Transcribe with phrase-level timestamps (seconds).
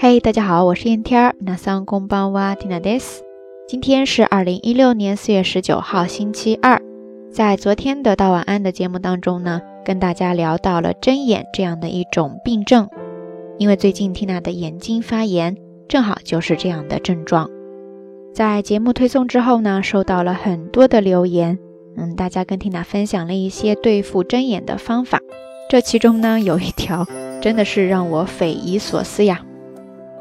[0.00, 1.34] 嘿，大家好，我是燕天儿。
[1.40, 3.24] 那桑公邦哇蒂娜德斯。
[3.66, 6.80] 今天是二零一六年四月十九号，星期二。
[7.32, 12.88] 在昨天的道晚安的节目当中呢，跟大家聊到了针眼这样的一种病症。
[13.58, 15.56] 因为最近缇娜的眼睛发炎，
[15.88, 17.50] 正好就是这样的症状。
[18.32, 21.58] 在节目推送之后呢，收到了很多的留言，
[21.96, 25.18] 嗯，大家跟缇娜分享了一些对付针眼的方法。
[25.68, 27.04] 这其中呢，有一条
[27.42, 29.40] 真的是让我匪夷所思呀。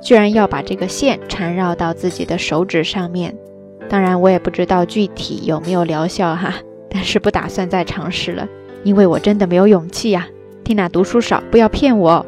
[0.00, 3.36] 居然要把这个线缠绕到自己的手指上面，
[3.88, 6.54] 当然我也不知道具体有没有疗效哈，
[6.88, 8.48] 但是不打算再尝试了，
[8.82, 10.26] 因为我真的没有勇气呀。
[10.64, 12.24] 缇娜读书少，不要骗我。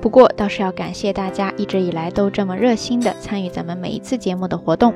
[0.00, 4.94] 不过倒是要感谢大家一直以来都这么热心的参与咱们每一次节目的活动。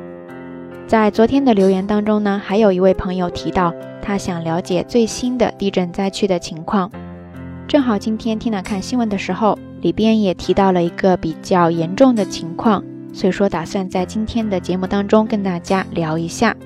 [0.86, 6.90] 在昨天的留言当中呢，还有一位朋友提到他想了解最新的地震灾区的情况，
[7.68, 9.58] 正好今天缇娜看新闻的时候。
[9.84, 16.56] 里边也提到了一个比较严重的情况，所以说打算在今天的节目当中跟大家聊一下。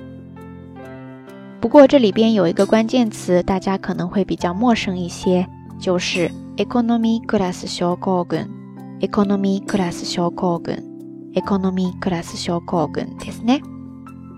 [1.59, 5.45] 不过这里边有一个关键词，大家可能会比较陌生一些，
[5.77, 8.49] 就是 economy class 小高根
[9.01, 10.81] ，economy class 小高根
[11.33, 13.59] ，economy class 小高根，对是呢？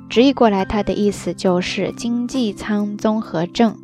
[0.10, 3.78] 直译过来，它的意思就是经济舱综合症。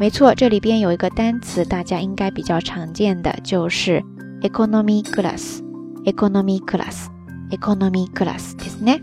[0.00, 4.02] 没错，这里边有一个单词，大家应该比较常见的就是。
[4.41, 9.01] economy class，economy class，economy class，ですね。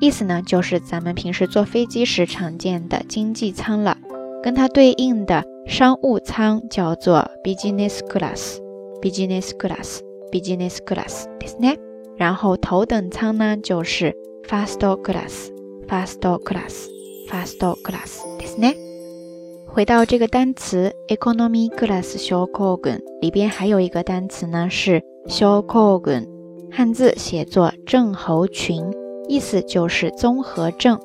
[0.00, 3.96] 意思呢，就是咱们平时坐飞机时常见的经济舱了。
[4.42, 11.78] 跟它对应的商务舱叫做 business class，business class，business class，ですね。
[12.16, 14.12] 然后头等舱呢，就是
[14.48, 18.74] first class，first class，first class，ですね。
[19.77, 26.27] 回到这个单词 economy class 小口根里边还有一个单词呢，是小口根，
[26.71, 28.83] 汉字写作症候群，
[29.27, 30.99] 意思就是综合症。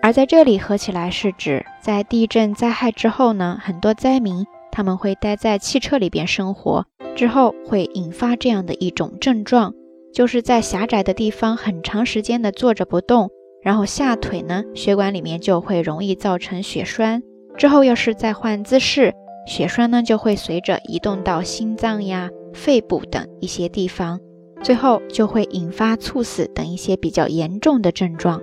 [0.00, 9.74] 而在这里合起来是指在地震灾害之后呢，很多灾民他们会待在汽车里边生活，之后会引发这样的一种症状，
[10.14, 13.28] 就是在狭窄的地方很长时间的坐着不动，
[13.62, 17.22] 然后下腿呢血管里面就会容易造成血栓。
[17.56, 19.12] 之后，要是再换姿势，
[19.46, 24.18] 血栓呢就会随着移动到心脏呀、肺部等一些地方，
[24.62, 28.40] 最后就会引发猝死等一些比较严重的症状。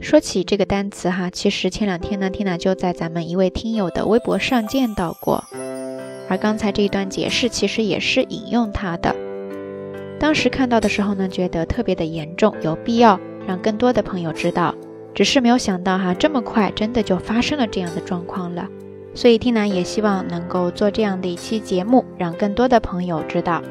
[0.00, 5.42] 说起这个单词哈，其实前两天呢，Tina 就在咱们一位听友的微博上见到过，
[6.28, 9.14] 而刚才这一段解释其实也是引用他的。
[10.18, 14.74] 当时看到的时候呢，觉得特别的严重，有必要让更多的朋友知道。
[15.13, 18.67] 只是没有想到哈，这么快真的就发生了这样的状况了，
[19.13, 23.61] 所以听楠也希望能够做这样的一期节目，让更多的朋友知道。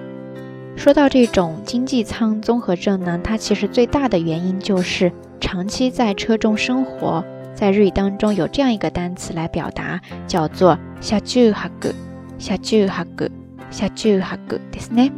[0.77, 5.11] 说到这种经济舱综合症呢，它其实最大的原因就是
[5.41, 11.93] 长期在车中生活，在日语当中有这样一个单词来表达，叫做“下住哈格”，
[12.39, 13.29] 下住哈格，
[13.71, 15.11] 下住哈格，ですね。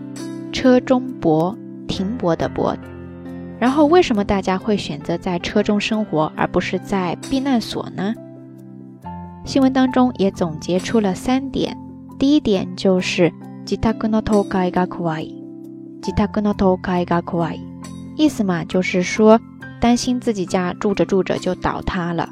[0.52, 1.54] 车中泊，
[1.86, 2.74] 停泊的泊。
[3.58, 8.14] 然后，为什么大家会选择在车中生活，而不是在避难所呢？
[9.44, 11.76] 新闻当中也总结出了三点。
[12.18, 13.32] 第一点就是
[13.64, 15.34] 自宅の倒壊が怖い，
[16.02, 17.60] 自宅の倒壊が怖い，
[18.16, 19.40] 意思嘛，就是说
[19.80, 22.28] 担心自己家住着住着就倒塌了。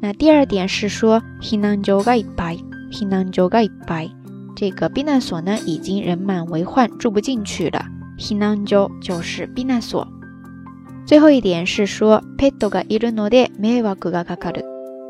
[0.00, 4.10] 那第二点是说避難所がいっぱい，避難所がいっぱい，
[4.54, 7.84] 这个避难所呢已经人满为患，住不进去了。
[8.18, 10.06] 避難所就是避难所。
[11.10, 14.64] 最后一点是说，pet がいるので迷惑がかかる。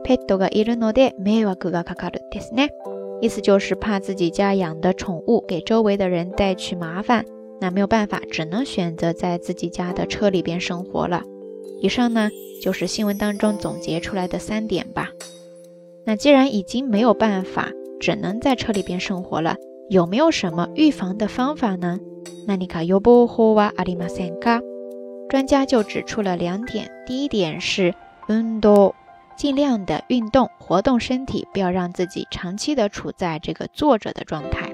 [0.05, 2.69] pet がいるので迷惑がかかるですね。
[3.21, 7.25] 意思就是怕自己家养的宠物给周围的人带去麻烦，
[7.61, 11.23] 那没有办法，只能选择在自己家的车里边生活了。
[11.81, 12.29] 以上呢
[12.63, 15.11] 就是新闻当中总结出来的三点吧。
[16.05, 19.57] 那既然已经没有办法，只能在车里边生活了，
[19.89, 21.99] 有没有什么预防的方法呢？
[22.47, 24.61] 那你か予防法はありませんか？
[25.31, 27.95] 专家就指出了两点，第一点是
[28.29, 28.95] 运动，
[29.37, 34.73] 尽量的运动活动身体，不要让自己长期的处在这个坐着的状态。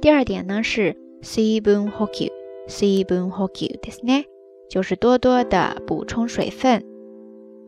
[0.00, 2.32] 第二点呢是水分補給，
[2.66, 4.24] 水分補給ですね，
[4.68, 6.82] 就是多多的补充水分。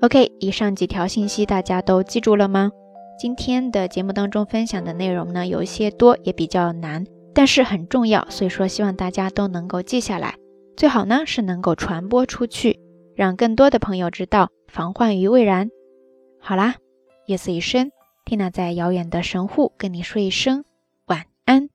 [0.01, 2.73] OK，以上几条信息大家都记住了吗？
[3.17, 10.35] 今天的节目当中分享的内容呢有一些多，也比较难，但是很重要，所以说希望大家都能够记下来。
[10.80, 12.80] 最好呢是能够传播出去，
[13.14, 15.70] 让更多的朋友知道，防患于未然。
[16.40, 16.78] 好啦，
[17.26, 17.92] 夜色已深，
[18.24, 20.64] 蒂娜在遥远的神户跟你说一声
[21.06, 21.70] 晚安。